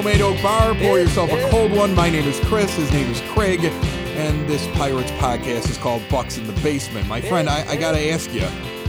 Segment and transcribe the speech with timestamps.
[0.00, 0.74] homemade oak bar.
[0.76, 1.94] Pour yourself a cold one.
[1.94, 2.74] My name is Chris.
[2.74, 3.62] His name is Craig.
[3.62, 7.06] And this Pirates podcast is called Bucks in the Basement.
[7.06, 8.46] My friend, I, I got to ask you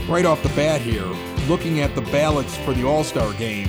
[0.08, 1.04] right off the bat here,
[1.48, 3.68] looking at the ballots for the All Star game,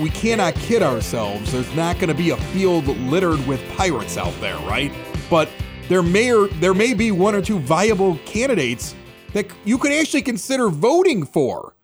[0.00, 1.52] we cannot kid ourselves.
[1.52, 4.90] There's not going to be a field littered with Pirates out there, right?
[5.28, 5.50] But
[5.90, 8.94] there may or there may be one or two viable candidates
[9.34, 11.76] that you could actually consider voting for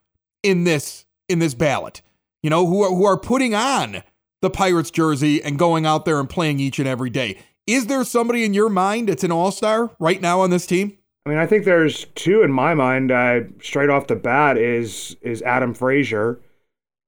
[0.42, 2.00] in this in this ballot.
[2.42, 4.03] You know, who are, who are putting on
[4.43, 7.39] the Pirates jersey and going out there and playing each and every day.
[7.67, 10.97] Is there somebody in your mind that's an all-star right now on this team?
[11.27, 13.13] I mean, I think there's two in my mind.
[13.13, 16.41] Uh, straight off the bat is is Adam Frazier.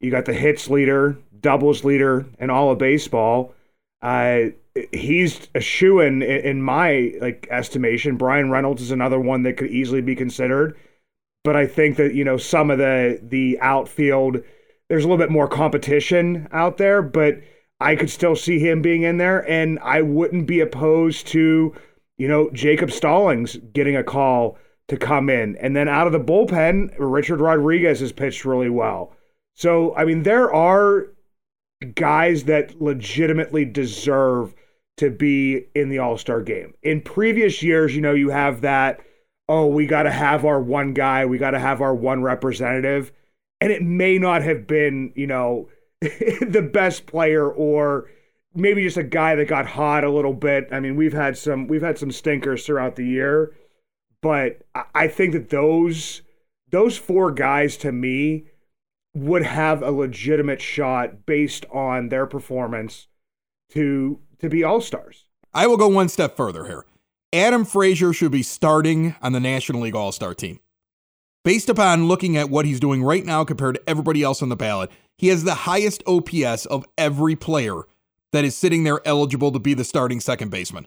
[0.01, 3.55] You got the hits leader, doubles leader, and all of baseball.
[4.03, 4.51] Uh,
[4.93, 8.17] he's a shoe in in my like estimation.
[8.17, 10.77] Bryan Reynolds is another one that could easily be considered.
[11.45, 14.43] But I think that you know some of the the outfield,
[14.93, 17.01] there's a little bit more competition out there.
[17.01, 17.41] But
[17.81, 21.75] I could still see him being in there, and I wouldn't be opposed to
[22.23, 25.57] you know, Jacob Stallings getting a call to come in.
[25.57, 29.13] And then out of the bullpen, Richard Rodriguez has pitched really well.
[29.55, 31.09] So, I mean, there are
[31.97, 34.55] guys that legitimately deserve
[34.99, 36.75] to be in the All Star game.
[36.83, 39.01] In previous years, you know, you have that,
[39.49, 43.11] oh, we got to have our one guy, we got to have our one representative.
[43.63, 45.69] And it may not have been, you know,
[46.01, 48.11] the best player or
[48.55, 50.69] maybe just a guy that got hot a little bit.
[50.73, 53.55] I mean, we've had some we've had some stinkers throughout the year,
[54.21, 54.63] but
[54.95, 56.23] I- think that those
[56.71, 58.45] those four guys to me
[59.15, 63.07] would have a legitimate shot based on their performance
[63.71, 65.27] to to be all stars.
[65.55, 66.85] I will go one step further here.
[67.33, 70.61] Adam Frazier should be starting on the National League All-Star team.
[71.45, 74.57] Based upon looking at what he's doing right now compared to everybody else on the
[74.57, 77.83] ballot, he has the highest OPS of every player
[78.33, 80.87] that is sitting there eligible to be the starting second baseman.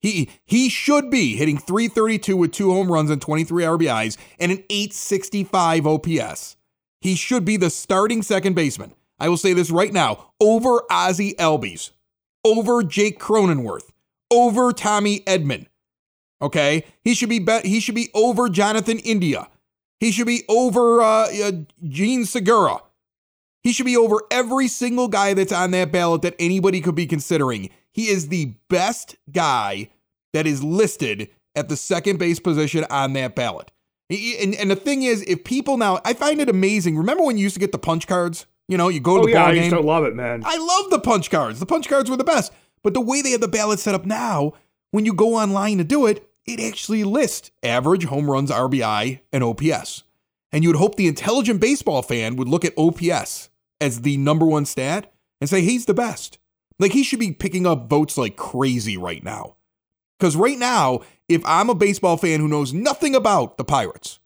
[0.00, 4.64] He he should be hitting 332 with two home runs and 23 RBIs and an
[4.70, 6.56] 865 OPS.
[7.02, 8.94] He should be the starting second baseman.
[9.18, 11.90] I will say this right now, over Ozzie Albies,
[12.42, 13.90] over Jake Cronenworth,
[14.30, 15.66] over Tommy Edman.
[16.40, 16.84] Okay?
[17.02, 19.48] He should be bet he should be over Jonathan India.
[20.00, 21.52] He should be over uh, uh
[21.86, 22.78] Jean Segura.
[23.62, 27.06] He should be over every single guy that's on that ballot that anybody could be
[27.06, 27.70] considering.
[27.92, 29.90] He is the best guy
[30.32, 33.70] that is listed at the second base position on that ballot.
[34.08, 36.96] And, and the thing is, if people now, I find it amazing.
[36.96, 38.46] Remember when you used to get the punch cards?
[38.66, 39.64] You know, you go to Oh the yeah, ball I game.
[39.64, 40.42] used to love it, man.
[40.44, 41.60] I love the punch cards.
[41.60, 42.52] The punch cards were the best.
[42.82, 44.54] But the way they have the ballot set up now,
[44.90, 49.44] when you go online to do it, it actually lists average home runs, RBI, and
[49.44, 50.04] OPS.
[50.52, 53.50] And you would hope the intelligent baseball fan would look at OPS
[53.80, 56.38] as the number one stat and say he's the best.
[56.78, 59.56] Like he should be picking up votes like crazy right now.
[60.18, 64.18] Because right now, if I'm a baseball fan who knows nothing about the Pirates,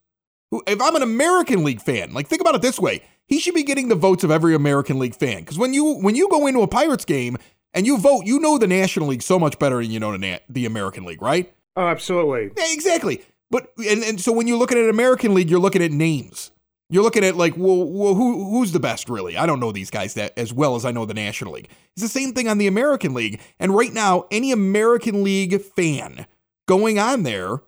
[0.66, 3.62] if I'm an American League fan, like think about it this way, he should be
[3.62, 5.40] getting the votes of every American League fan.
[5.40, 7.36] Because when you when you go into a Pirates game
[7.72, 10.16] and you vote, you know the National League so much better than you know
[10.48, 11.52] the American League, right?
[11.76, 12.50] Oh, absolutely.
[12.56, 13.22] Exactly.
[13.50, 16.50] But and, and so when you look at an American League, you're looking at names.
[16.90, 19.36] You're looking at like, well, well, who who's the best really?
[19.36, 21.70] I don't know these guys that as well as I know the National League.
[21.96, 23.40] It's the same thing on the American League.
[23.58, 26.26] And right now, any American League fan
[26.66, 27.60] going on there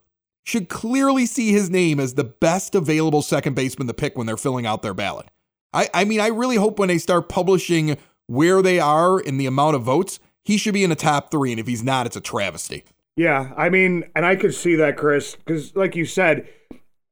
[0.44, 4.36] should clearly see his name as the best available second baseman to pick when they're
[4.36, 5.26] filling out their ballot.
[5.72, 9.46] I, I mean, I really hope when they start publishing where they are in the
[9.46, 11.50] amount of votes, he should be in the top three.
[11.50, 12.84] And if he's not, it's a travesty.
[13.16, 16.46] Yeah, I mean, and I could see that, Chris, because like you said,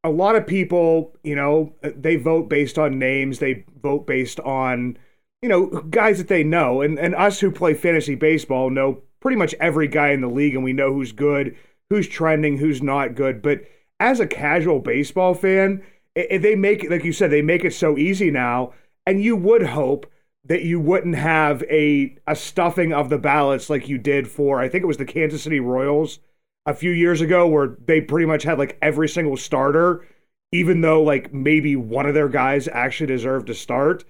[0.02, 4.98] a lot of people, you know, they vote based on names, they vote based on,
[5.40, 6.82] you know, guys that they know.
[6.82, 10.54] And, and us who play fantasy baseball know pretty much every guy in the league
[10.54, 11.56] and we know who's good,
[11.88, 13.40] who's trending, who's not good.
[13.40, 13.62] But
[13.98, 15.82] as a casual baseball fan,
[16.16, 18.74] i i- they make it like you said, they make it so easy now,
[19.06, 20.06] and you would hope
[20.46, 24.68] that you wouldn't have a a stuffing of the ballots like you did for I
[24.68, 26.18] think it was the Kansas City Royals
[26.66, 30.06] a few years ago where they pretty much had like every single starter
[30.54, 34.04] even though like maybe one of their guys actually deserved to start.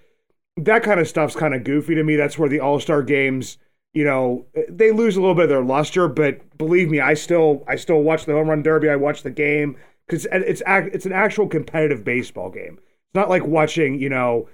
[0.59, 2.17] That kind of stuff's kind of goofy to me.
[2.17, 3.57] That's where the All-Star games,
[3.95, 7.65] you know, they lose a little bit of their luster, but believe me, I still
[7.67, 8.91] I still watch the home run derby.
[8.91, 9.77] I watch the game
[10.09, 12.79] cuz it's it's an actual competitive baseball game.
[12.79, 14.49] It's not like watching, you know,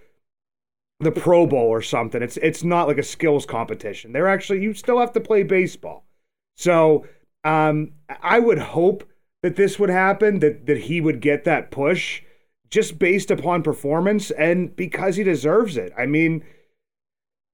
[1.01, 2.23] the Pro Bowl or something.
[2.23, 4.13] It's it's not like a skills competition.
[4.13, 6.07] They're actually you still have to play baseball.
[6.57, 7.07] So
[7.43, 7.93] um,
[8.23, 9.09] I would hope
[9.43, 12.23] that this would happen, that that he would get that push
[12.71, 15.93] just based upon performance and because he deserves it.
[15.99, 16.45] I mean,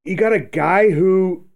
[0.04, 1.46] you got a guy who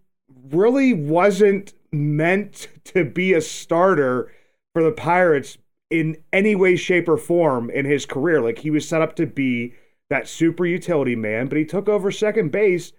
[0.49, 4.31] really wasn't meant to be a starter
[4.73, 5.57] for the Pirates
[5.89, 8.41] in any way, shape, or form in his career.
[8.41, 9.73] Like he was set up to be
[10.11, 12.93] that super utility man, but he took over second base.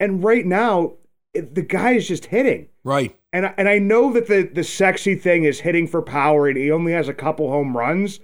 [0.00, 0.94] And right now,
[1.32, 2.66] it- the guy is just hitting.
[2.84, 3.16] Right.
[3.32, 6.56] And I- and I know that the the sexy thing is hitting for power, and
[6.56, 8.20] he only has a couple home runs,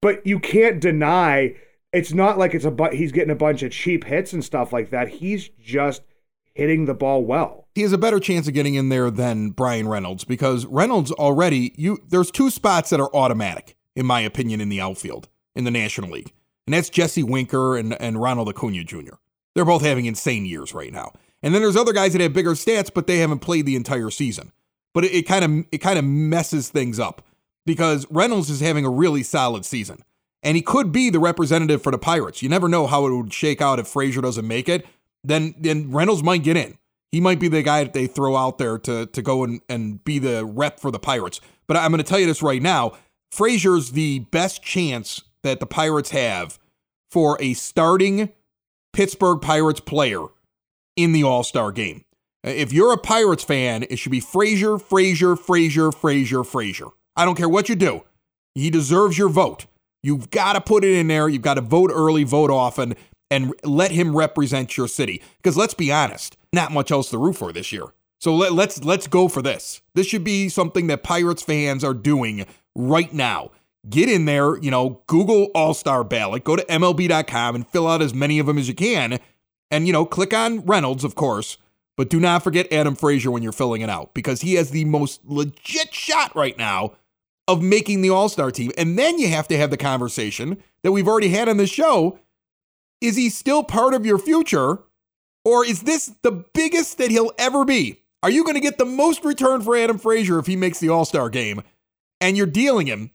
[0.00, 1.54] but you can't deny
[1.92, 4.72] it's not like it's a bu- he's getting a bunch of cheap hits and stuff
[4.72, 5.08] like that.
[5.08, 6.02] He's just
[6.54, 7.66] hitting the ball well.
[7.74, 11.72] he has a better chance of getting in there than Bryan Reynolds because Reynolds already
[11.78, 15.70] you there's two spots that are automatic in my opinion in the outfield in the
[15.70, 16.32] National League.
[16.66, 19.14] And that's Jesse Winker and, and Ronald Acuna Jr.
[19.54, 21.12] They're both having insane years right now.
[21.42, 24.10] And then there's other guys that have bigger stats, but they haven't played the entire
[24.10, 24.52] season.
[24.94, 27.22] But it kind of it kind of messes things up
[27.66, 30.04] because Reynolds is having a really solid season.
[30.42, 32.42] And he could be the representative for the Pirates.
[32.42, 34.86] You never know how it would shake out if Frazier doesn't make it.
[35.24, 36.78] Then then Reynolds might get in.
[37.10, 40.02] He might be the guy that they throw out there to to go and, and
[40.04, 41.40] be the rep for the Pirates.
[41.66, 42.92] But I'm going to tell you this right now.
[43.30, 46.58] Frazier's the best chance that the Pirates have
[47.10, 48.30] for a starting
[48.92, 50.26] Pittsburgh Pirates player
[50.96, 52.04] in the All Star game.
[52.44, 56.86] If you're a Pirates fan, it should be Frazier, Frazier, Frazier, Frazier, Frazier.
[57.16, 58.02] I don't care what you do.
[58.54, 59.66] He deserves your vote.
[60.02, 61.28] You've got to put it in there.
[61.28, 62.94] You've got to vote early, vote often,
[63.30, 65.22] and let him represent your city.
[65.36, 67.86] Because let's be honest, not much else to root for this year.
[68.20, 69.80] So let, let's let's go for this.
[69.94, 73.50] This should be something that Pirates fans are doing right now.
[73.88, 78.00] Get in there, you know, Google All Star ballot, go to MLB.com and fill out
[78.00, 79.18] as many of them as you can.
[79.70, 81.56] And, you know, click on Reynolds, of course,
[81.96, 84.84] but do not forget Adam Frazier when you're filling it out because he has the
[84.84, 86.92] most legit shot right now
[87.48, 88.70] of making the All Star team.
[88.78, 92.18] And then you have to have the conversation that we've already had on the show.
[93.00, 94.78] Is he still part of your future?
[95.44, 97.98] Or is this the biggest that he'll ever be?
[98.22, 100.88] Are you going to get the most return for Adam Frazier if he makes the
[100.88, 101.62] All Star game
[102.20, 103.10] and you're dealing him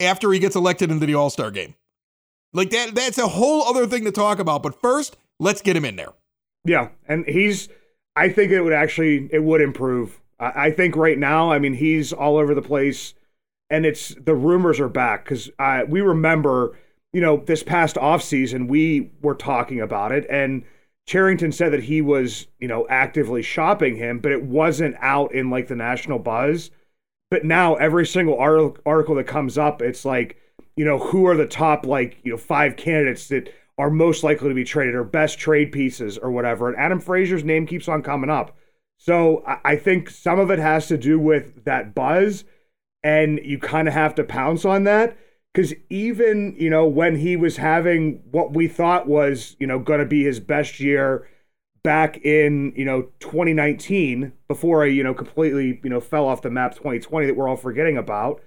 [0.00, 1.74] after he gets elected into the All Star game?
[2.52, 4.62] Like that, that's a whole other thing to talk about.
[4.62, 6.12] But first, let's get him in there.
[6.64, 7.68] Yeah, and he's.
[8.16, 10.20] I think it would actually it would improve.
[10.40, 13.14] I, I think right now, I mean, he's all over the place,
[13.70, 15.50] and it's the rumors are back because
[15.88, 16.76] we remember,
[17.12, 20.64] you know, this past off season we were talking about it, and
[21.06, 25.48] Cherington said that he was, you know, actively shopping him, but it wasn't out in
[25.48, 26.70] like the national buzz.
[27.30, 30.38] But now every single article that comes up, it's like,
[30.76, 34.48] you know, who are the top like you know five candidates that are most likely
[34.48, 36.68] to be traded or best trade pieces or whatever.
[36.68, 38.56] And Adam Frazier's name keeps on coming up.
[38.96, 42.42] So I, think some of it has to do with that buzz,
[43.04, 45.16] and you kind of have to pounce on that.
[45.54, 50.00] Because even, you know, when he was having what we thought was, you know, going
[50.00, 51.28] to be his best year
[51.88, 56.50] back in, you know, 2019, before I, you know, completely, you know, fell off the
[56.50, 58.42] map 2020 that we're all forgetting about,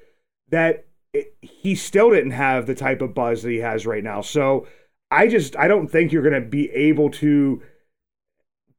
[0.49, 4.21] that it, he still didn't have the type of buzz that he has right now.
[4.21, 4.67] So
[5.09, 7.63] I just, I don't think you're going to be able to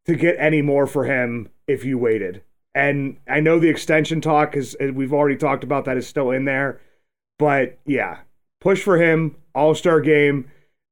[0.06, 2.44] to get any more for him if you waited.
[2.72, 6.44] And I know the extension talk is we've already talked about that is still in
[6.44, 6.80] there.
[7.36, 8.18] But yeah,
[8.60, 10.48] push for him, all-star game.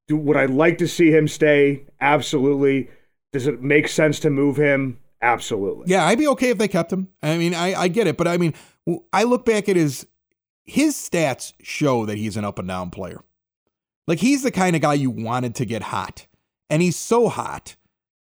[0.08, 1.84] Do would I like to see him stay?
[2.00, 2.90] Absolutely.
[3.32, 4.98] Does it make sense to move him?
[5.22, 5.84] Absolutely.
[5.86, 7.08] Yeah, I'd be okay if they kept him.
[7.22, 8.54] I mean, I, I get it, but I mean,
[9.12, 10.06] I look back at his
[10.64, 13.22] his stats show that he's an up and down player.
[14.06, 16.26] Like he's the kind of guy you wanted to get hot,
[16.68, 17.76] and he's so hot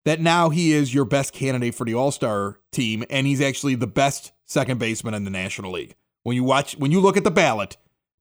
[0.06, 3.76] that now he is your best candidate for the All Star team, and he's actually
[3.76, 5.96] the best second baseman in the National League.
[6.24, 7.78] When you watch, when you look at the ballot,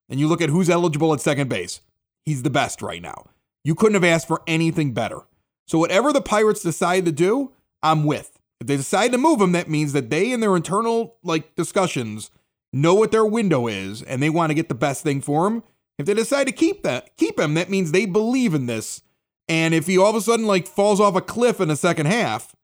[0.08, 1.80] and you look at who's eligible at second base,
[2.24, 3.30] he's the best right now.
[3.64, 5.20] You couldn't have asked for anything better.
[5.66, 8.38] So whatever the Pirates decide to do, I'm with.
[8.60, 12.30] If they decide to move him, that means that they in their internal like discussions
[12.72, 15.62] know what their window is, and they want to get the best thing for him.
[15.98, 19.02] If they decide to keep that, keep him, that means they believe in this.
[19.48, 22.06] And if he all of a sudden like falls off a cliff in the second
[22.06, 22.54] half,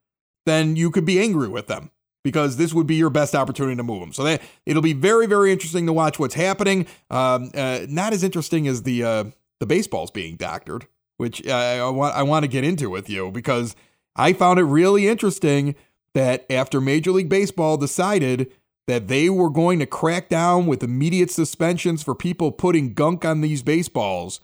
[0.44, 1.90] then you could be angry with them
[2.24, 4.12] because this would be your best opportunity to move him.
[4.12, 6.86] So that it'll be very, very interesting to watch what's happening.
[7.10, 9.24] Um, uh, not as interesting as the uh,
[9.60, 10.86] the baseballs being doctored,
[11.22, 13.76] which uh, I want I want to get into with you because
[14.16, 15.76] I found it really interesting
[16.14, 18.52] that after Major League Baseball decided
[18.88, 23.40] that they were going to crack down with immediate suspensions for people putting gunk on
[23.40, 24.40] these baseballs,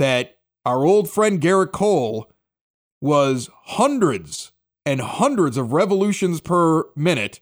[0.00, 2.28] that our old friend Gerrit Cole
[3.00, 4.50] was hundreds
[4.84, 7.40] and hundreds of revolutions per minute.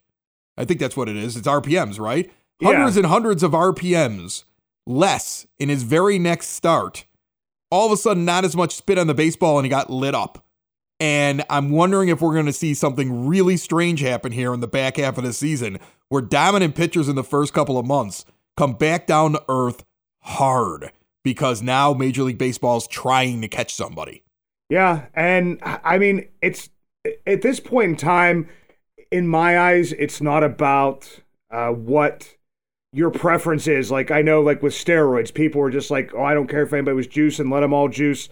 [0.59, 1.35] I think that's what it is.
[1.35, 2.30] It's RPMs, right?
[2.61, 2.75] Yeah.
[2.75, 4.45] Hundreds and hundreds of RPMs
[4.87, 7.06] less in his very next start.
[7.70, 10.14] All of a sudden, not as much spit on the baseball, and he got lit
[10.14, 10.44] up.
[10.99, 14.68] And I'm wondering if we're going to see something really strange happen here in the
[14.68, 18.25] back half of the season where dominant pitchers in the first couple of months
[18.56, 19.85] come back down to earth
[20.20, 20.92] hard
[21.23, 24.23] because now Major League Baseball is trying to catch somebody.
[24.70, 26.70] Yeah, and I mean, it's
[27.26, 28.49] at this point in time,
[29.11, 31.20] in my eyes, it's not about
[31.50, 32.35] uh, what
[32.96, 33.90] your preference is.
[33.90, 36.72] Like I know, like with steroids, people were just like, "Oh, I don't care if
[36.72, 38.28] anybody was juicing, let them all juice."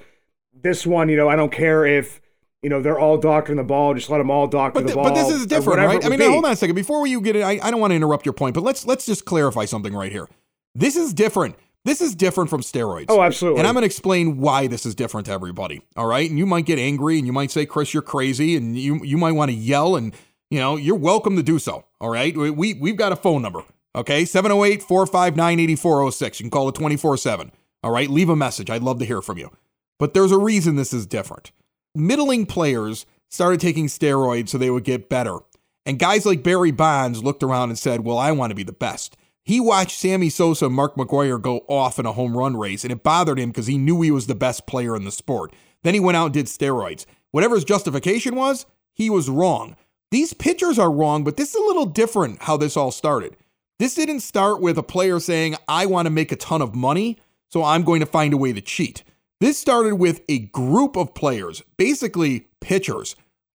[0.54, 2.20] This one, you know, I don't care if
[2.62, 4.94] you know they're all doctoring the ball, just let them all doctor But, the th-
[4.94, 5.04] ball.
[5.04, 6.04] but this is different, right?
[6.04, 6.74] I mean, hold on a second.
[6.74, 9.04] Before you get it, I, I don't want to interrupt your point, but let's let's
[9.04, 10.28] just clarify something right here.
[10.74, 11.56] This is different.
[11.84, 13.06] This is different from steroids.
[13.10, 13.58] Oh, absolutely.
[13.60, 15.82] And I'm going to explain why this is different to everybody.
[15.98, 16.28] All right.
[16.28, 18.56] And you might get angry and you might say, Chris, you're crazy.
[18.56, 20.14] And you, you might want to yell and,
[20.50, 21.84] you know, you're welcome to do so.
[22.00, 22.34] All right.
[22.34, 23.64] We, we, we've got a phone number.
[23.94, 24.24] Okay.
[24.24, 26.40] 708 459 8406.
[26.40, 27.52] You can call it 24 7.
[27.82, 28.10] All right.
[28.10, 28.70] Leave a message.
[28.70, 29.50] I'd love to hear from you.
[29.98, 31.52] But there's a reason this is different.
[31.94, 35.38] Middling players started taking steroids so they would get better.
[35.86, 38.72] And guys like Barry Bonds looked around and said, Well, I want to be the
[38.72, 39.16] best.
[39.44, 42.92] He watched Sammy Sosa and Mark McGwire go off in a home run race, and
[42.92, 45.52] it bothered him because he knew he was the best player in the sport.
[45.82, 47.04] Then he went out and did steroids.
[47.30, 49.76] Whatever his justification was, he was wrong.
[50.10, 53.36] These pitchers are wrong, but this is a little different how this all started.
[53.78, 57.18] This didn't start with a player saying, I want to make a ton of money,
[57.50, 59.02] so I'm going to find a way to cheat.
[59.40, 63.16] This started with a group of players, basically pitchers,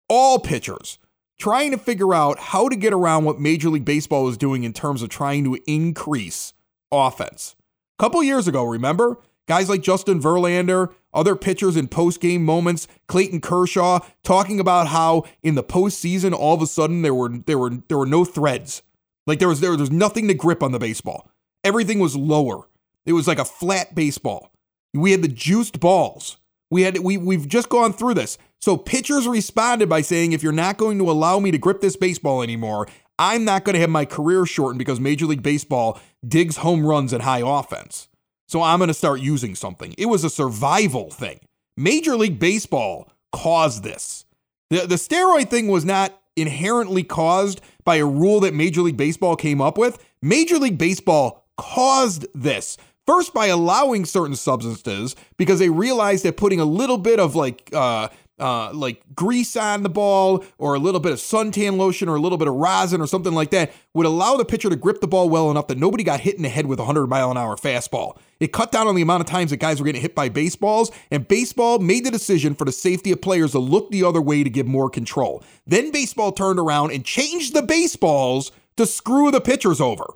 [0.09, 0.99] all pitchers,
[1.39, 4.73] trying to figure out how to get around what Major League Baseball was doing in
[4.73, 6.53] terms of trying to increase
[6.93, 7.57] offense.
[7.99, 9.19] A couple years ago, remember?
[9.49, 15.25] Guys like Justin Verlander, other pitchers in post game moments, Clayton Kershaw, talking about how
[15.43, 18.83] in the postseason, all of a sudden there were there were there were no threads.
[19.27, 21.29] Like there was there, there was nothing to grip on the baseball.
[21.63, 22.69] Everything was lower.
[23.07, 24.51] It was like a flat baseball.
[24.93, 26.39] We had the juiced balls.
[26.71, 28.39] We had we we've just gone through this.
[28.61, 31.97] So pitchers responded by saying, if you're not going to allow me to grip this
[31.97, 32.89] baseball anymore,
[33.19, 37.13] I'm not going to have my career shortened because Major League Baseball digs home runs
[37.13, 38.09] and high offense.
[38.49, 39.95] So I'm going to start using something.
[39.99, 41.41] It was a survival thing.
[41.77, 44.25] Major League Baseball caused this.
[44.71, 49.37] The, the steroid thing was not inherently caused by a rule that Major League Baseball
[49.37, 49.99] came up with.
[50.23, 52.77] Major League Baseball caused this.
[53.07, 57.69] First, by allowing certain substances because they realized that putting a little bit of like
[57.75, 62.17] uh, uh, like grease on the ball or a little bit of suntan lotion or
[62.17, 65.01] a little bit of rosin or something like that would allow the pitcher to grip
[65.01, 67.31] the ball well enough that nobody got hit in the head with a 100 mile
[67.31, 68.19] an hour fastball.
[68.41, 70.91] It cut down on the amount of times that guys were getting hit by baseballs,
[71.11, 74.43] and baseball made the decision for the safety of players to look the other way
[74.43, 75.43] to give more control.
[75.67, 80.15] Then baseball turned around and changed the baseballs to screw the pitchers over.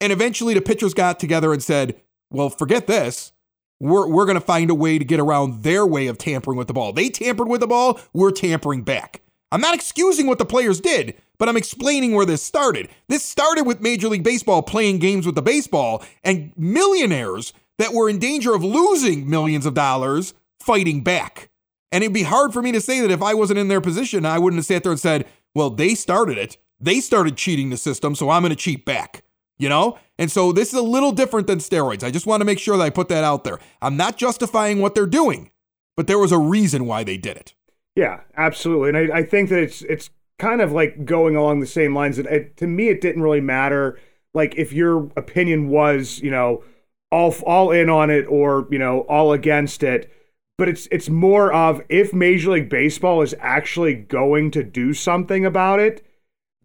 [0.00, 3.32] And eventually the pitchers got together and said, well, forget this.
[3.78, 6.68] We're, we're going to find a way to get around their way of tampering with
[6.68, 6.92] the ball.
[6.92, 9.20] They tampered with the ball, we're tampering back.
[9.52, 12.88] I'm not excusing what the players did, but I'm explaining where this started.
[13.08, 18.08] This started with Major League Baseball playing games with the baseball and millionaires that were
[18.08, 21.50] in danger of losing millions of dollars fighting back.
[21.92, 24.26] And it'd be hard for me to say that if I wasn't in their position,
[24.26, 26.56] I wouldn't have sat there and said, well, they started it.
[26.80, 29.22] They started cheating the system, so I'm going to cheat back
[29.58, 29.98] you know?
[30.18, 32.02] And so this is a little different than steroids.
[32.02, 33.58] I just want to make sure that I put that out there.
[33.82, 35.50] I'm not justifying what they're doing,
[35.96, 37.54] but there was a reason why they did it.
[37.94, 38.90] Yeah, absolutely.
[38.90, 42.18] And I, I think that it's it's kind of like going along the same lines.
[42.18, 43.98] That it, to me, it didn't really matter.
[44.34, 46.62] Like if your opinion was, you know,
[47.10, 50.12] all all in on it or you know all against it,
[50.58, 55.46] but it's it's more of if Major League Baseball is actually going to do something
[55.46, 56.05] about it,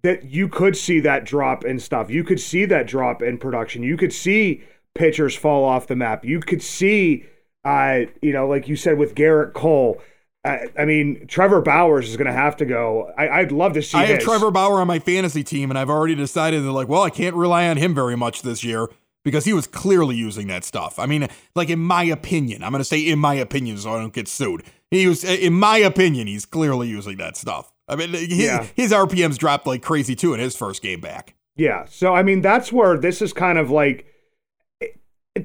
[0.03, 2.09] that you could see that drop in stuff.
[2.09, 3.83] You could see that drop in production.
[3.83, 4.63] You could see
[4.95, 6.25] pitchers fall off the map.
[6.25, 7.25] You could see,
[7.63, 10.01] uh, you know, like you said with Gerrit Cole.
[10.43, 13.13] I, I mean, Trevor Bauer is going to have to go.
[13.15, 13.97] I, would love to see.
[13.97, 14.21] I have.
[14.21, 17.35] Trevor Bauer on my fantasy team, and I've already decided that, like, well, I can't
[17.35, 18.89] rely on him very much this year
[19.23, 20.97] because he was clearly using that stuff.
[20.97, 23.99] I mean, like, in my opinion, I'm going to say in my opinion so I
[23.99, 24.63] don't get sued.
[24.89, 27.71] He was, in my opinion, he's clearly using that stuff.
[27.91, 28.65] I mean, his, Yeah.
[28.75, 31.35] his RPMs dropped like crazy too in his first game back.
[31.55, 31.85] Yeah.
[31.89, 34.05] So I mean, that's where this is kind of like.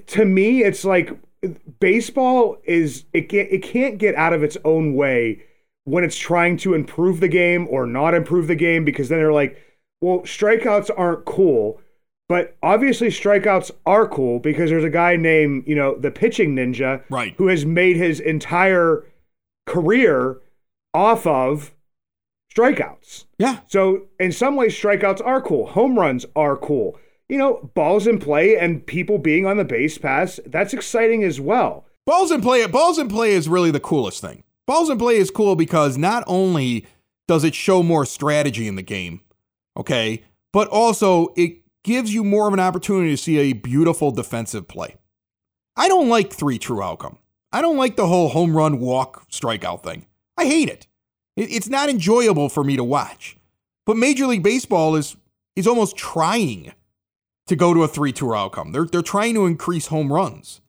[0.09, 1.11] to me, it's like
[1.81, 5.43] baseball is it can't it can't get out of its own way
[5.85, 9.33] when it's trying to improve the game or not improve the game because then they're
[9.33, 9.57] like,
[10.01, 11.81] well, strikeouts aren't cool.
[12.29, 17.05] But obviously, strikeouts are cool because there's a guy named, you know, the pitching ninja,
[17.09, 17.35] Right.
[17.39, 19.05] who has made his entire
[19.67, 20.39] career
[20.93, 21.73] off of
[22.57, 23.25] strikeouts.
[23.39, 23.61] Yeah.
[23.67, 25.67] So in some ways, strikeouts are cool.
[25.69, 26.99] Home runs are cool.
[27.29, 31.41] You know, balls in play and people being on the base pass, that's exciting as
[31.41, 31.85] well.
[32.07, 34.45] Balls in play, balls in play is really the coolest thing.
[34.67, 36.87] Balls in play is cool because not only
[37.27, 39.21] does it show more strategy in the game,
[39.77, 40.23] okay,
[40.53, 44.97] but also it gives you more of an opportunity to see a beautiful defensive play.
[45.77, 47.19] I don't like three true outcome.
[47.53, 50.07] I don't like the whole home run walk strikeout thing.
[50.37, 50.87] I hate it.
[51.37, 53.37] It- It's not enjoyable for me to watch.
[53.85, 55.17] But Major League Baseball is
[55.55, 56.73] is almost trying
[57.47, 58.73] to go to a three true outcome.
[58.73, 60.61] They're they're trying to increase home runs.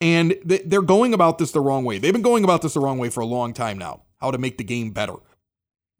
[0.00, 1.98] And th- they're going about this the wrong way.
[1.98, 4.02] They've been going about this the wrong way for a long time now.
[4.18, 5.14] How to make the game better.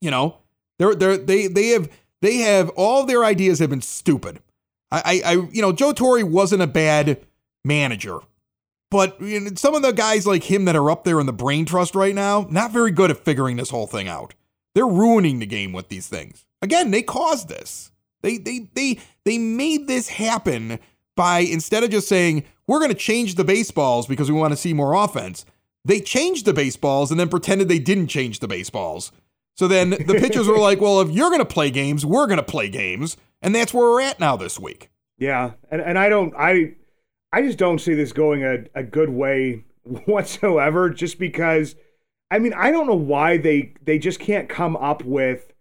[0.01, 0.37] You know,
[0.79, 1.89] they're they're they they have
[2.23, 4.41] they have all their ideas have been stupid.
[4.93, 7.25] I I, I you know Joe Torre wasn't a bad
[7.65, 8.19] manager,
[8.91, 11.33] but you know, some of the guys like him that are up there in the
[11.33, 14.35] brain trust right now, not very good at figuring this whole thing out.
[14.75, 16.45] They're ruining the game with these things.
[16.63, 17.91] Again, they caused this.
[18.23, 20.79] They they they they made this happen
[21.17, 24.57] by instead of just saying we're going to change the baseballs because we want to
[24.57, 25.45] see more offense,
[25.85, 29.13] they changed the baseballs and then pretended they didn't change the baseballs.
[29.55, 32.39] So then the pitchers were like, "Well, if you're going to play games, we're going
[32.39, 34.91] to play games," and that's where we're at now this week.
[35.19, 36.77] Yeah, and and I don't I
[37.33, 40.91] I just don't see this going a, a good way whatsoever.
[40.91, 41.77] Just because,
[42.31, 45.53] I mean, I don't know why they they just can't come up with,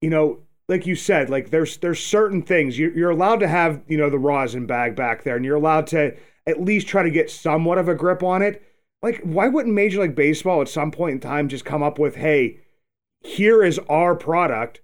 [0.00, 3.82] you know, like you said, like there's there's certain things you're, you're allowed to have,
[3.88, 6.16] you know, the rosin bag back there, and you're allowed to
[6.46, 8.62] at least try to get somewhat of a grip on it.
[9.02, 12.14] Like, why wouldn't Major League Baseball at some point in time just come up with,
[12.16, 12.60] hey,
[13.20, 14.80] here is our product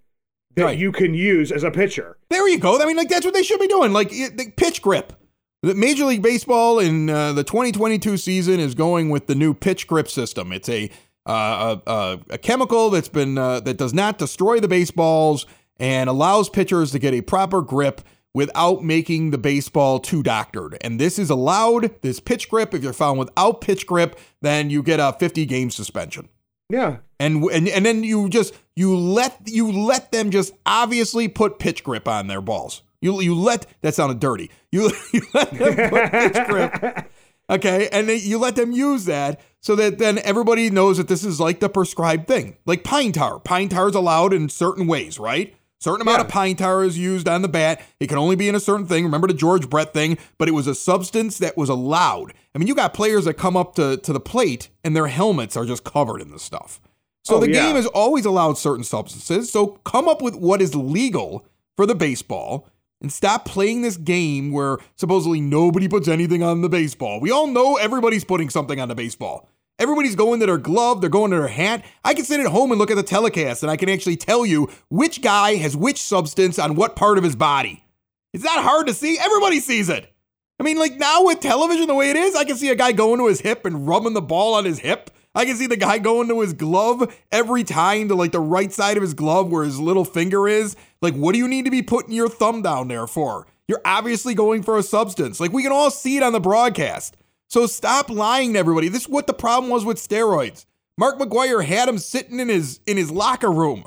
[0.57, 0.79] that Right.
[0.79, 2.17] you can use as a pitcher.
[2.29, 2.81] There you go.
[2.81, 3.93] I mean, like that's what they should be doing.
[3.93, 5.13] Like the pitch grip.
[5.61, 9.89] The Major League Baseball in uh, the 2022 season is going with the new pitch
[9.89, 10.53] grip system.
[10.53, 10.89] It's a
[11.27, 15.47] uh, a, a, a chemical that's been uh, that does not destroy the baseballs
[15.81, 20.77] and allows pitchers to get a proper grip without making the baseball too doctored.
[20.81, 22.03] And this is allowed.
[22.03, 22.73] This pitch grip.
[22.73, 26.29] If you're found without pitch grip, then you get a 50 game suspension
[26.71, 31.59] Yeah, and and and then you just you let you let them just obviously put
[31.59, 32.83] pitch grip on their balls.
[33.01, 34.51] You you let that sounded dirty.
[34.73, 37.11] You, you let them put pitch grip.
[37.51, 41.25] Okay, and then you let them use that so that then everybody knows that this
[41.25, 42.59] is like the prescribed thing.
[42.67, 43.39] Like pine tar.
[43.41, 45.55] Pine tar is allowed in certain ways, right?
[45.81, 47.81] Certain amount of pine tar is used on the bat.
[48.01, 49.03] It can only be in a certain thing.
[49.05, 50.19] Remember the George Brett thing?
[50.37, 52.35] But it was a substance that was allowed.
[52.55, 55.57] I mean, you got players that come up to, to the plate and their helmets
[55.57, 56.83] are just covered in this stuff.
[57.25, 57.63] So Oh, the yeah.
[57.63, 59.51] game has always allowed certain substances.
[59.51, 61.47] So come up with what is legal
[61.79, 62.69] for the baseball
[63.01, 67.21] and stop playing this game where supposedly nobody puts anything on the baseball.
[67.21, 69.49] We all know everybody's putting something on the baseball.
[69.79, 71.85] Everybody's going to their glove, they're going to their hat.
[72.05, 74.45] I can sit at home and look at the telecast and I can actually tell
[74.45, 77.85] you which guy has which substance on what part of his body.
[78.33, 79.17] It's not hard to see.
[79.19, 80.13] Everybody sees it.
[80.61, 82.91] I mean, like now with television the way it is, I can see a guy
[82.91, 85.11] going to his hip and rubbing the ball on his hip.
[85.35, 88.73] I can see the guy going to his glove every time to like the right
[88.73, 90.77] side of his glove where his little finger is.
[91.01, 93.47] Like, what do you need to be putting your thumb down there for?
[93.69, 95.39] You're obviously going for a substance.
[95.39, 97.17] Like, we can all see it on the broadcast.
[97.49, 98.89] So stop lying to everybody.
[98.89, 100.67] This is what the problem was with steroids.
[100.97, 103.85] Mark McGwire had him sitting in his in his locker room.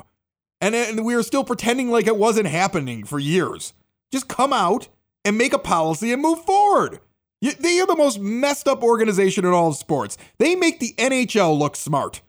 [0.60, 3.74] And, and we were still pretending like it wasn't happening for years.
[4.10, 4.88] Just come out
[5.24, 7.00] and make a policy and move forward.
[7.42, 10.16] You- They are the most messed up organization in all of sports.
[10.38, 12.22] They make the NHL look smart.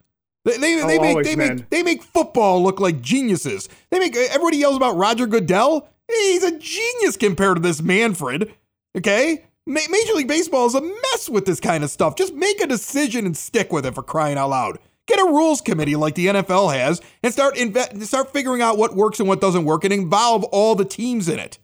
[0.43, 1.56] They, they, they Oh, make always, they man.
[1.56, 3.69] make they make football look like geniuses.
[3.91, 5.88] They make everybody yells about Roger Goodell.
[6.10, 8.54] He's a genius compared to this Manfred.
[8.97, 12.15] Okay, Ma- Major League Baseball is a mess with this kind of stuff.
[12.17, 14.80] Just make a decision and stick with it for crying out loud.
[15.08, 18.95] Get a rules committee like the NFL has and start inve- start figuring out what
[18.95, 21.58] works and what doesn't work and involve all the teams in it.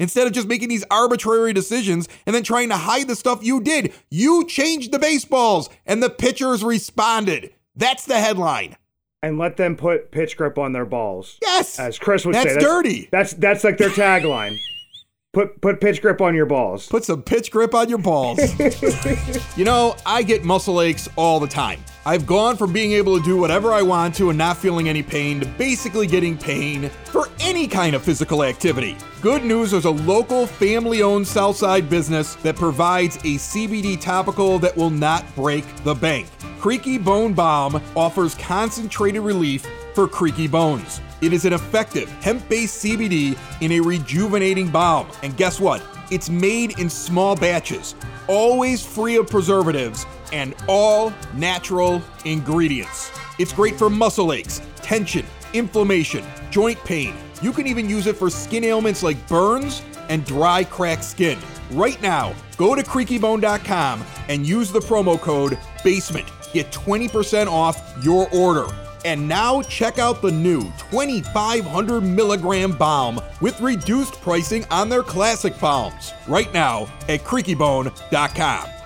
[0.00, 3.60] Instead of just making these arbitrary decisions and then trying to hide the stuff you
[3.60, 7.52] did, you changed the baseballs and the pitchers responded.
[7.76, 8.76] That's the headline.
[9.22, 11.36] and let them put pitch grip on their balls.
[11.42, 11.78] Yes.
[11.78, 13.08] As Chris would That's say, dirty.
[13.12, 14.56] That's that's like their tagline.
[15.34, 16.88] put put pitch grip on your balls.
[16.88, 18.38] Put some pitch grip on your balls.
[19.56, 21.80] you know, I get muscle aches all the time.
[22.06, 25.02] I've gone from being able to do whatever I want to and not feeling any
[25.02, 28.96] pain to basically getting pain for any kind of physical activity.
[29.20, 34.74] Good news there's a local family owned Southside business that provides a CBD topical that
[34.74, 36.26] will not break the bank.
[36.58, 41.02] Creaky Bone Balm offers concentrated relief for creaky bones.
[41.20, 45.06] It is an effective hemp based CBD in a rejuvenating balm.
[45.22, 45.82] And guess what?
[46.10, 47.94] It's made in small batches,
[48.26, 53.10] always free of preservatives, and all natural ingredients.
[53.38, 57.14] It's great for muscle aches, tension, inflammation, joint pain.
[57.42, 61.38] You can even use it for skin ailments like burns and dry, cracked skin.
[61.70, 66.28] Right now, go to creakybone.com and use the promo code BASEMENT.
[66.52, 68.66] Get 20% off your order.
[69.04, 75.58] And now check out the new 2500 milligram balm with reduced pricing on their classic
[75.58, 78.79] balms right now at creakybone.com.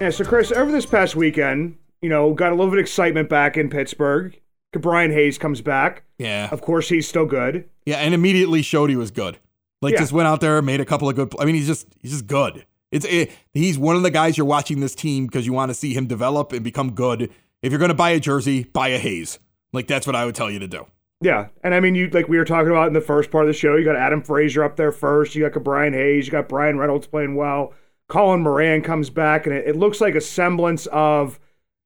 [0.00, 3.28] Yeah, so Chris, over this past weekend, you know, got a little bit of excitement
[3.28, 4.38] back in Pittsburgh.
[4.72, 6.04] Brian Hayes comes back.
[6.18, 6.48] Yeah.
[6.52, 7.68] Of course, he's still good.
[7.84, 9.38] Yeah, and immediately showed he was good.
[9.82, 10.00] Like Yeah.
[10.00, 11.32] just went out there, made a couple of good.
[11.40, 12.64] I mean, he's just he's just good.
[12.92, 15.74] It's it, he's one of the guys you're watching this team because you want to
[15.74, 17.30] see him develop and become good.
[17.62, 19.38] If you're going to buy a jersey, buy a Hayes.
[19.72, 20.86] Like that's what I would tell you to do.
[21.20, 23.48] Yeah, and I mean, you like we were talking about in the first part of
[23.48, 23.74] the show.
[23.76, 25.34] You got Adam Frazier up there first.
[25.34, 26.26] You got Brian Hayes.
[26.26, 27.72] You got Bryan Reynolds playing well.
[28.08, 31.38] Colin Moran comes back, and it, it looks like a semblance of,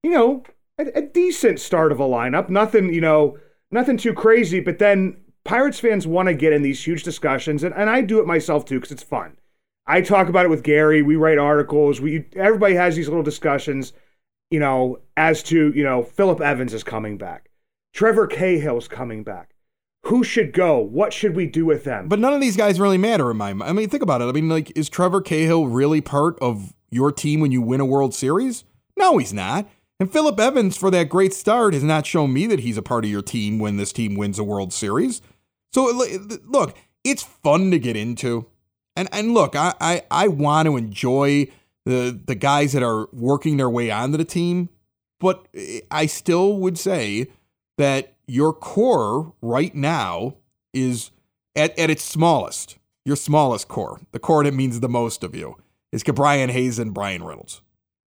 [0.03, 0.45] you know,
[0.79, 2.49] a, a decent start of a lineup.
[2.49, 3.39] Nothing, you know,
[3.71, 4.61] nothing too crazy.
[4.61, 8.21] But then Pirates fans want to get in these huge discussions, and, and I do
[8.21, 9.37] it myself too because it's fun.
[9.87, 11.03] I talk about it with Gary.
[11.03, 12.01] We write articles.
[12.01, 13.93] We everybody has these little discussions,
[14.51, 17.51] you know, as to you know Phillip Evans is coming back,
[17.93, 19.52] Trevor Cahill's coming back.
[20.07, 20.79] Who should go?
[20.79, 22.09] What should we do with them?
[22.09, 23.71] But none of these guys really matter in my mind.
[23.71, 24.25] I mean, think about it.
[24.25, 27.87] I mean, like, is Trevor Cahill really part of your team when you win a
[27.87, 28.65] World Series?
[28.97, 29.69] No, he's not.
[30.01, 33.05] And Phillip Evans, for that great start, has not shown me that he's a part
[33.05, 35.23] of your team when this team wins a World Series.
[35.73, 35.85] So
[36.45, 38.47] look, it's fun to get into.
[38.97, 41.47] And and look, I I, I want to enjoy
[41.85, 44.69] the the guys that are working their way onto the team,
[45.21, 47.29] but eh, I still would say
[47.79, 50.35] that your core right now
[50.73, 51.11] is
[51.55, 52.79] at, at its smallest.
[53.05, 55.57] Your smallest core, the core that means the most of you,
[55.91, 57.61] is Brian Hayes and Bryan Reynolds.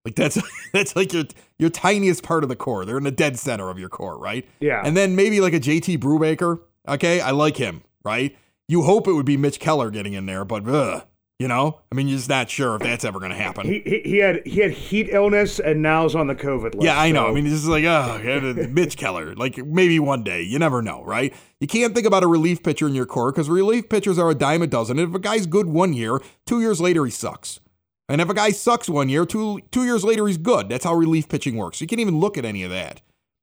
[0.04, 0.42] Like that's
[0.74, 1.26] that's like your
[1.60, 2.86] your tiniest part of the core.
[2.86, 4.48] They're in the dead center of your core, right?
[4.60, 4.82] Yeah.
[4.84, 6.60] And then maybe like a JT Brubaker.
[6.88, 8.36] Okay, I like him, right?
[8.68, 11.04] You hope it would be Mitch Keller getting in there, but ugh,
[11.40, 13.68] you know, I mean, you're just not sure if that's ever going to happen.
[13.68, 16.84] he, he he had he had heat illness and now's on the COVID list.
[16.86, 17.26] Yeah, I know.
[17.26, 19.36] so- I mean, it's just like, oh, Mitch Keller.
[19.36, 20.42] Like maybe one day.
[20.44, 21.34] You never know, right?
[21.60, 24.36] You can't think about a relief pitcher in your core because relief pitchers are a
[24.36, 24.98] dime a dozen.
[24.98, 27.60] And if a guy's good one year, two years later he sucks.
[28.08, 30.70] And if a guy sucks one year, two two years later he's good.
[30.70, 31.82] That's how relief pitching works.
[31.82, 33.02] You can't even look at any of that.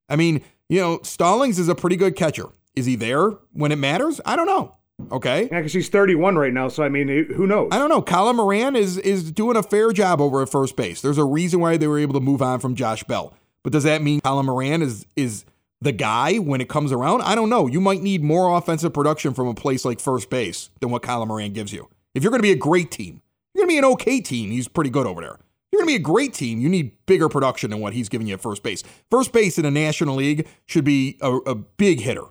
[0.08, 2.46] I mean, you know, Stallings is a pretty good catcher.
[2.74, 4.18] Is he there when it matters?
[4.24, 4.76] I don't know.
[5.10, 5.48] Okay.
[5.50, 6.68] yeah, because he's 31 right now.
[6.68, 7.68] So I mean, who knows?
[7.72, 8.02] I don't know.
[8.02, 11.00] Colin Moran is is doing a fair job over at first base.
[11.00, 13.34] There's a reason why they were able to move on from Josh Bell.
[13.62, 15.44] But does that mean Colin Moran is is
[15.80, 17.22] the guy when it comes around?
[17.22, 17.66] I don't know.
[17.66, 21.28] You might need more offensive production from a place like first base than what Colin
[21.28, 21.88] Moran gives you.
[22.14, 23.22] If you're going to be a great team,
[23.54, 24.50] you're going to be an okay team.
[24.50, 25.38] He's pretty good over there.
[25.70, 26.60] You're going to be a great team.
[26.60, 28.82] You need bigger production than what he's giving you at first base.
[29.10, 32.24] First base in the National League should be a, a big hitter.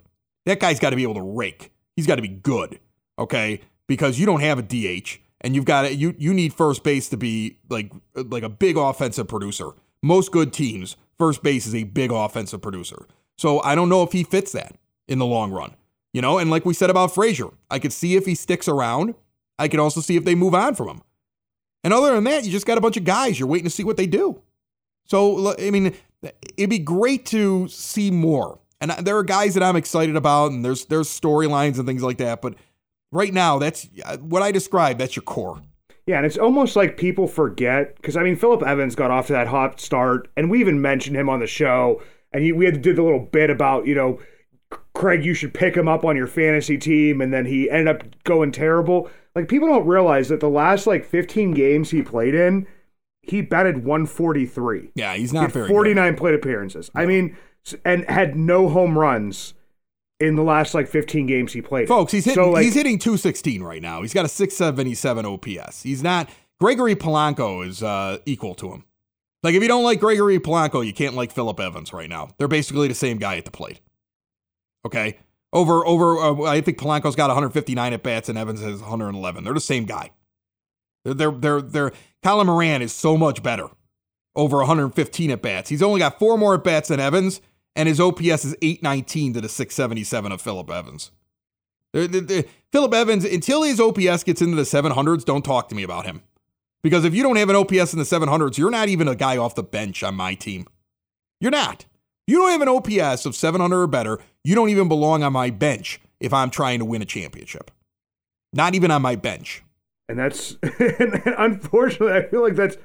[0.45, 1.71] That guy's got to be able to rake.
[2.01, 2.79] He's got to be good,
[3.19, 3.61] okay?
[3.85, 7.09] Because you don't have a DH, and you've got to, you you need first base
[7.09, 9.69] to be like like a big offensive producer.
[10.01, 13.05] Most good teams, first base is a big offensive producer.
[13.37, 14.75] So I don't know if he fits that
[15.07, 15.75] in the long run,
[16.11, 16.39] you know.
[16.39, 19.13] And like we said about Frazier, I could see if he sticks around.
[19.59, 21.01] I can also see if they move on from him.
[21.83, 23.39] And other than that, you just got a bunch of guys.
[23.39, 24.41] You're waiting to see what they do.
[25.05, 25.93] So, I mean,
[26.57, 28.59] it'd be great to see more.
[28.81, 32.17] And there are guys that I'm excited about, and there's there's storylines and things like
[32.17, 32.41] that.
[32.41, 32.55] But
[33.11, 34.97] right now, that's uh, what I describe.
[34.97, 35.61] That's your core.
[36.07, 39.33] Yeah, and it's almost like people forget because I mean, Phillip Evans got off to
[39.33, 42.01] that hot start, and we even mentioned him on the show,
[42.33, 44.19] and he, we had to do the little bit about you know,
[44.95, 48.23] Craig, you should pick him up on your fantasy team, and then he ended up
[48.23, 49.09] going terrible.
[49.35, 52.67] Like people don't realize that the last like 15 games he played in,
[53.21, 54.91] he batted 143.
[54.95, 55.73] Yeah, he's He not had very good.
[55.73, 56.89] 49 plate appearances.
[56.95, 57.37] I mean,
[57.85, 59.53] and had no home runs
[60.19, 61.87] in the last like 15 games he played.
[61.87, 64.01] Folks, he's hitting So, like, he's hitting 216 right now.
[64.01, 65.83] He's got a 677 OPS.
[65.83, 68.85] He's not Gregory Polanco is uh, equal to him.
[69.43, 72.29] Like if you don't like Gregory Polanco, you can't like Phillip Evans right now.
[72.37, 73.81] They're basically the same guy at the plate.
[74.85, 75.17] Okay,
[75.51, 76.17] over over.
[76.17, 79.43] Uh, I think Polanco's got 159 at bats and Evans has 111.
[79.43, 80.11] They're the same guy.
[81.03, 81.91] They're they're they're, they're
[82.23, 83.67] Colin Moran is so much better,
[84.35, 85.69] over 115 at bats.
[85.69, 87.41] He's only got four more at bats than Evans,
[87.75, 91.11] and his OPS is 819 to the 677 of Phillip Evans.
[91.93, 96.21] Phillip Evans, until his OPS gets into the 700s, don't talk to me about him.
[96.83, 99.37] Because if you don't have an OPS in the 700s, you're not even a guy
[99.37, 100.67] off the bench on my team.
[101.39, 101.85] You're not.
[102.27, 104.19] You don't have an OPS of 700 or better.
[104.43, 107.71] You don't even belong on my bench if I'm trying to win a championship.
[108.53, 109.63] Not even on my bench.
[110.07, 112.77] And that's, and unfortunately, I feel like that's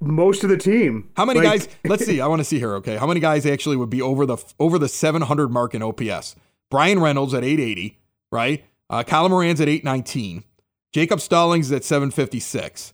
[0.00, 1.10] most of the team.
[1.16, 1.68] How many Like- guys?
[1.84, 2.20] Let's see.
[2.20, 2.74] I want to see here.
[2.76, 6.36] Okay, how many guys actually would be over the over the 700 mark in OPS?
[6.70, 7.98] Bryan Reynolds at 880,
[8.32, 8.64] right?
[8.90, 10.44] Uh, Colin Moran's at 819.
[10.92, 12.92] Jacob Stallings is at 756.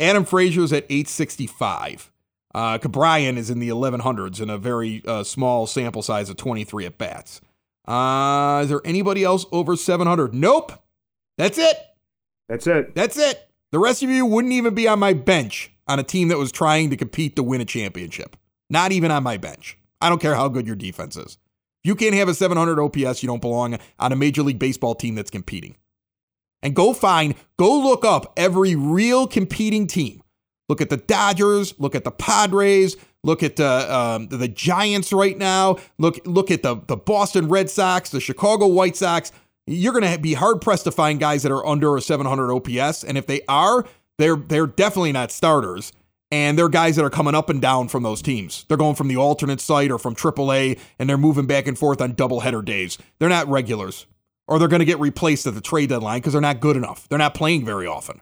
[0.00, 2.10] Adam Frazier's at 865.
[2.54, 6.86] Uh, Ke'Bryan is in the 1100s in a very uh, small sample size of 23
[6.86, 7.40] at bats.
[7.86, 10.34] Uh, is there anybody else over 700?
[10.34, 10.72] Nope.
[11.36, 11.76] That's it.
[12.48, 12.94] That's it.
[12.94, 13.50] That's it.
[13.70, 16.52] The rest of you wouldn't even be on my bench on a team that was
[16.52, 18.36] trying to compete to win a championship.
[18.70, 19.78] Not even on my bench.
[20.00, 21.38] I don't care how good your defense is.
[21.82, 24.94] If you can't have a 700 OPS, you don't belong on a Major League Baseball
[24.94, 25.76] team that's competing.
[26.62, 30.22] And go find, go look up every real competing team.
[30.68, 35.36] Look at the Dodgers, look at the Padres, look at the um, the Giants right
[35.36, 35.78] now.
[35.98, 39.32] Look look at the the Boston Red Sox, the Chicago White Sox.
[39.66, 43.04] You're going to be hard pressed to find guys that are under a 700 OPS,
[43.04, 43.86] and if they are,
[44.18, 45.92] they're they're definitely not starters.
[46.30, 48.66] And they're guys that are coming up and down from those teams.
[48.68, 52.02] They're going from the alternate site or from AAA, and they're moving back and forth
[52.02, 52.98] on doubleheader days.
[53.18, 54.04] They're not regulars,
[54.46, 57.08] or they're going to get replaced at the trade deadline because they're not good enough.
[57.08, 58.20] They're not playing very often.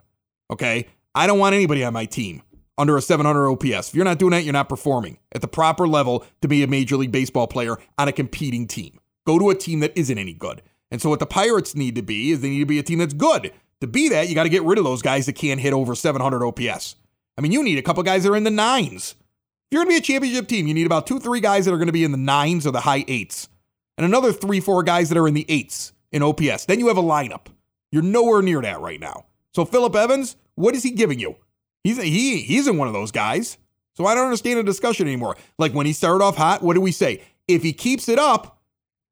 [0.49, 2.43] Okay, I don't want anybody on my team
[2.77, 3.89] under a 700 OPS.
[3.89, 6.67] If you're not doing that, you're not performing at the proper level to be a
[6.67, 8.99] Major League Baseball player on a competing team.
[9.25, 10.61] Go to a team that isn't any good.
[10.91, 12.99] And so what the Pirates need to be is they need to be a team
[12.99, 13.51] that's good.
[13.81, 15.93] To be that, you got to get rid of those guys that can't hit over
[15.93, 16.95] 700 OPS.
[17.37, 19.15] I mean, you need a couple guys that are in the nines.
[19.19, 21.73] If you're going to be a championship team, you need about two, three guys that
[21.73, 23.49] are going to be in the nines or the high eights,
[23.97, 26.65] and another three, four guys that are in the eights in OPS.
[26.65, 27.47] Then you have a lineup.
[27.91, 29.25] You're nowhere near that right now.
[29.53, 31.35] So Phillip Evans, what is he giving you?
[31.83, 33.57] He's he he isn't one of those guys.
[33.95, 35.37] So I don't understand the discussion anymore.
[35.57, 37.23] Like when he started off hot, what do we say?
[37.47, 38.59] If he keeps it up,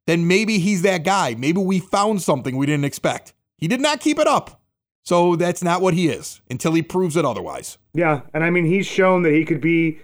[0.07, 1.35] then maybe he's that guy.
[1.35, 3.33] Maybe we found something we didn't expect.
[3.57, 4.61] He did not keep it up.
[5.03, 7.77] So that's not what he is until he proves it otherwise.
[7.93, 9.99] Yeah, and I mean he's shown that he could be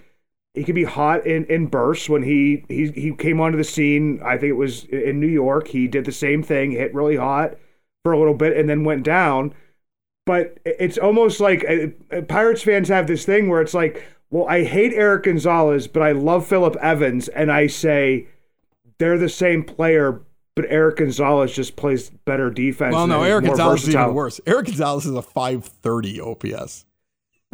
[0.53, 4.21] he could be hot in, in bursts when he, he he came onto the scene.
[4.23, 5.69] I think it was in New York.
[5.69, 7.55] He did the same thing, hit really hot
[8.03, 9.53] for a little bit, and then went down.
[10.25, 14.63] But it's almost like uh, Pirates fans have this thing where it's like, well, I
[14.63, 18.27] hate Erik Gonzalez, but I love Phillip Evans, and I say
[18.99, 20.21] they're the same player,
[20.55, 22.93] but Erik Gonzalez just plays better defense.
[22.93, 24.39] Well, no, Erik Gonzalez is even worse.
[24.45, 26.85] Erik Gonzalez is a 530 OPS.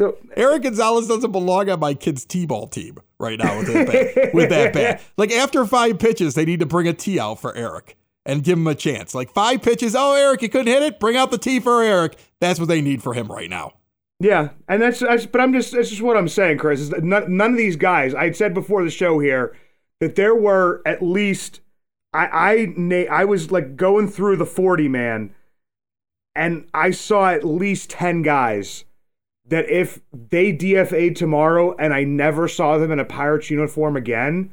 [0.00, 4.34] So- Erik Gonzalez doesn't belong on my kid's T-ball team right now with that bat.
[4.34, 5.00] with that bat.
[5.16, 8.58] Like after five pitches, they need to bring a tee out for Eric and give
[8.58, 9.14] him a chance.
[9.14, 11.00] Like five pitches, oh Eric, you couldn't hit it.
[11.00, 12.16] Bring out the tee for Eric.
[12.40, 13.74] That's what they need for him right now.
[14.20, 16.80] Yeah, and that's, that's but I'm just that's just what I'm saying, Chris.
[16.80, 18.14] Is that none, none of these guys.
[18.14, 19.56] I had said before the show here
[20.00, 21.60] that there were at least
[22.12, 25.34] I I I was like going through the 40 man,
[26.34, 28.84] and I saw at least 10 guys
[29.46, 34.52] that if they DFA'd tomorrow and I never saw them in a Pirates uniform again,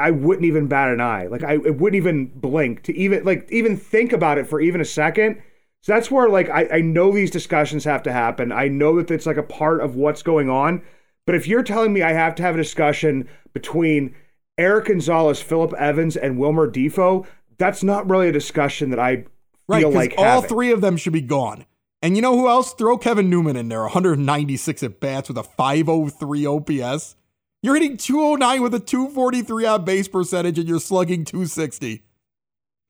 [0.00, 1.26] I wouldn't even bat an eye.
[1.26, 4.80] Like I, I wouldn't even blink to even like even think about it for even
[4.80, 5.40] a second.
[5.82, 8.52] So that's where like I, I know these discussions have to happen.
[8.52, 10.82] I know that it's like a part of what's going on.
[11.26, 14.14] But if you're telling me I have to have a discussion between
[14.58, 17.26] Erik Gonzalez, Phillip Evans, and Wilmer Difo,
[17.58, 19.24] that's not really a discussion that I
[19.66, 20.48] Right, feel because like all having.
[20.48, 21.64] three of them should be gone.
[22.02, 22.74] And you know who else?
[22.74, 27.16] Throw Kevin Newman in there, 196 at bats with a 503 OPS.
[27.62, 32.04] You're hitting 209 with a 243 on base percentage, and you're slugging 260.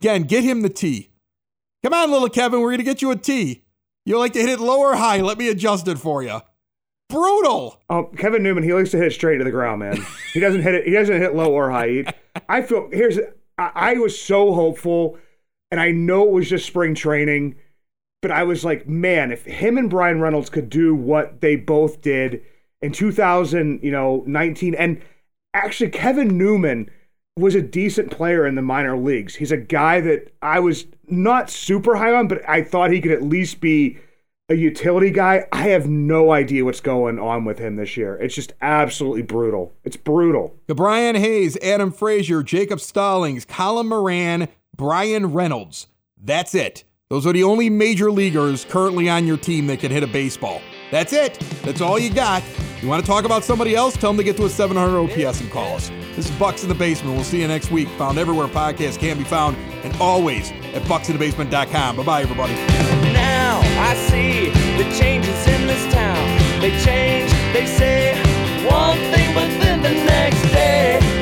[0.00, 1.10] Again, get him the T.
[1.84, 3.62] Come on, little Kevin, we're gonna get you a T.
[4.04, 5.20] You like to hit it low or high?
[5.20, 6.40] Let me adjust it for you.
[7.14, 7.80] Brutal.
[7.88, 10.04] Oh, Kevin Newman, he likes to hit straight to the ground, man.
[10.32, 10.84] He doesn't hit it.
[10.84, 12.04] He doesn't hit low or high.
[12.48, 13.18] I feel here's.
[13.56, 15.16] I, I was so hopeful,
[15.70, 17.54] and I know it was just spring training,
[18.20, 22.00] but I was like, man, if him and Bryan Reynolds could do what they both
[22.00, 22.42] did
[22.82, 25.00] in 2000, you know, 19, and
[25.54, 26.90] actually Kevin Newman
[27.36, 29.36] was a decent player in the minor leagues.
[29.36, 33.12] He's a guy that I was not super high on, but I thought he could
[33.12, 33.98] at least be
[34.48, 35.46] a utility guy.
[35.52, 38.16] I have no idea what's going on with him this year.
[38.16, 39.72] It's just absolutely brutal.
[39.84, 40.56] It's brutal.
[40.68, 45.86] Ke'Bryan Hayes, Adam Frazier, Jacob Stallings, Colin Moran, Bryan Reynolds.
[46.22, 46.84] That's it.
[47.08, 50.60] Those are the only major leaguers currently on your team that can hit a baseball.
[50.90, 51.38] That's it.
[51.62, 52.42] That's all you got.
[52.84, 53.96] You want to talk about somebody else?
[53.96, 55.90] Tell them to get to a 700 OPS and call us.
[56.16, 57.14] This is Bucks in the Basement.
[57.14, 57.88] We'll see you next week.
[57.96, 61.96] Found everywhere podcasts can be found and always at bucksinthebasement.com.
[61.96, 62.52] Bye bye, everybody.
[63.14, 66.60] Now I see the changes in this town.
[66.60, 68.18] They change, they say
[68.68, 71.13] one thing, but then the next day.